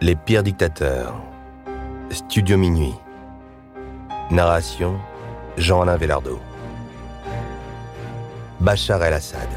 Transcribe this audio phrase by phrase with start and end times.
[0.00, 1.14] Les pires dictateurs.
[2.10, 2.94] Studio Minuit.
[4.30, 4.96] Narration
[5.56, 6.40] Jean-Alain Velardo.
[8.60, 9.48] Bachar el-Assad.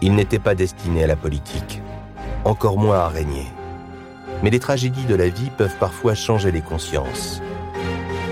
[0.00, 1.82] Il n'était pas destiné à la politique,
[2.44, 3.46] encore moins à régner.
[4.42, 7.42] Mais les tragédies de la vie peuvent parfois changer les consciences.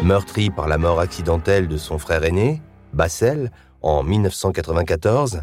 [0.03, 2.63] Meurtri par la mort accidentelle de son frère aîné,
[2.95, 3.53] Bassel,
[3.83, 5.43] en 1994,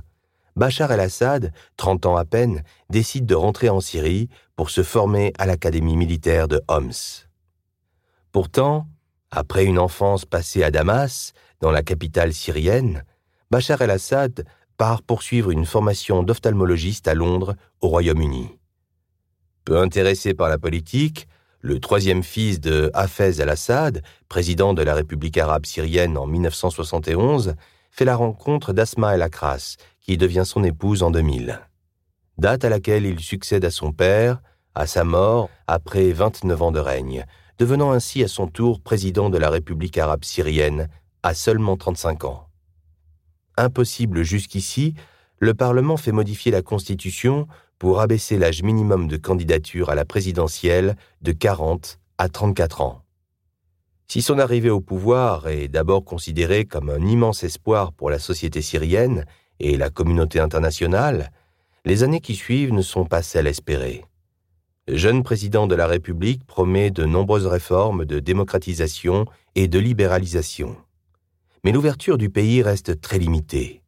[0.56, 5.46] Bachar el-Assad, 30 ans à peine, décide de rentrer en Syrie pour se former à
[5.46, 7.26] l'académie militaire de Homs.
[8.32, 8.88] Pourtant,
[9.32, 13.04] après une enfance passée à Damas, dans la capitale syrienne,
[13.52, 14.46] Bachar el-Assad
[14.78, 18.58] part poursuivre une formation d'ophtalmologiste à Londres, au Royaume-Uni.
[19.66, 21.28] Peu intéressé par la politique,
[21.60, 27.56] le troisième fils de Hafez el-Assad, président de la République arabe syrienne en 1971,
[27.92, 31.60] fait la rencontre d'Asma el-Akras, qui devient son épouse en 2000.
[32.38, 34.42] Date à laquelle il succède à son père,
[34.76, 37.26] à sa mort, après 29 ans de règne,
[37.58, 40.90] devenant ainsi à son tour président de la République arabe syrienne
[41.24, 42.48] à seulement 35 ans.
[43.58, 44.94] Impossible jusqu'ici,
[45.40, 47.48] le Parlement fait modifier la Constitution
[47.80, 53.02] pour abaisser l'âge minimum de candidature à la présidentielle de 40 à 34 ans.
[54.08, 58.62] Si son arrivée au pouvoir est d'abord considérée comme un immense espoir pour la société
[58.62, 59.26] syrienne
[59.60, 61.32] et la communauté internationale,
[61.86, 64.04] les années qui suivent ne sont pas celles espérées.
[64.88, 69.26] Le jeune président de la République promet de nombreuses réformes de démocratisation
[69.56, 70.78] et de libéralisation.
[71.64, 73.82] Mais l'ouverture du pays reste très limitée.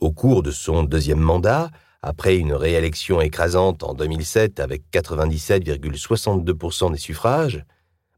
[0.00, 1.70] Au cours de son deuxième mandat,
[2.02, 7.64] après une réélection écrasante en 2007 avec 97,62% des suffrages,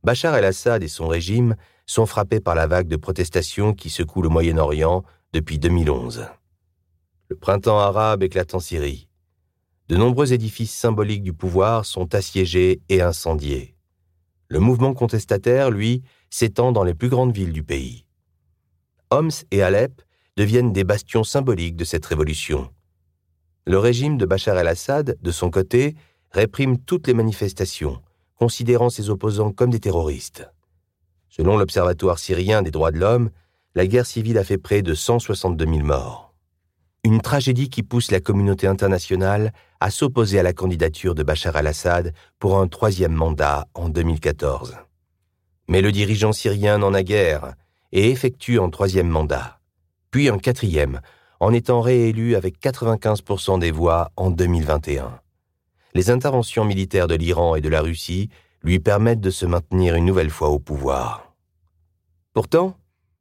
[0.04, 4.28] Bachar el-Assad et son régime sont frappés par la vague de protestations qui secoue le
[4.28, 6.26] Moyen-Orient depuis 2011.
[7.28, 9.08] Le printemps arabe éclate en Syrie.
[9.88, 13.74] De nombreux édifices symboliques du pouvoir sont assiégés et incendiés.
[14.48, 18.06] Le mouvement contestataire, lui, s'étend dans les plus grandes villes du pays.
[19.10, 20.02] Homs et Alep
[20.36, 22.70] deviennent des bastions symboliques de cette révolution.
[23.66, 25.96] Le régime de Bachar el-Assad, de son côté,
[26.30, 28.00] réprime toutes les manifestations,
[28.38, 30.48] considérant ses opposants comme des terroristes.
[31.28, 33.30] Selon l'Observatoire syrien des droits de l'homme,
[33.74, 36.34] la guerre civile a fait près de 162 000 morts.
[37.04, 42.12] Une tragédie qui pousse la communauté internationale à s'opposer à la candidature de Bachar el-Assad
[42.38, 44.76] pour un troisième mandat en 2014.
[45.68, 47.54] Mais le dirigeant syrien n'en a guère
[47.92, 49.58] et effectue un troisième mandat
[50.10, 51.00] puis un quatrième,
[51.40, 55.20] en étant réélu avec 95% des voix en 2021.
[55.94, 58.28] Les interventions militaires de l'Iran et de la Russie
[58.62, 61.32] lui permettent de se maintenir une nouvelle fois au pouvoir.
[62.34, 62.76] Pourtant,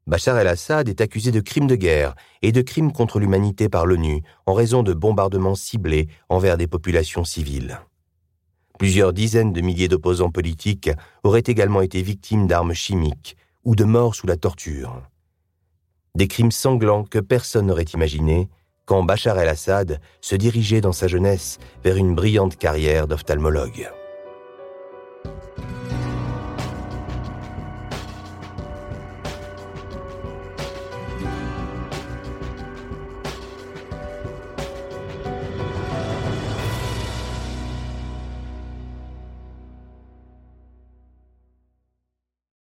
[0.05, 4.23] Bachar el-Assad est accusé de crimes de guerre et de crimes contre l'humanité par l'ONU
[4.45, 7.79] en raison de bombardements ciblés envers des populations civiles.
[8.79, 10.91] Plusieurs dizaines de milliers d'opposants politiques
[11.23, 13.35] auraient également été victimes d'armes chimiques
[13.66, 15.01] ou de morts sous la torture
[16.17, 18.50] des crimes sanglants que personne n'aurait imaginés
[18.88, 23.92] quand Bachar el-Assad se dirigeait dans sa jeunesse vers une brillante carrière d'ophtalmologue.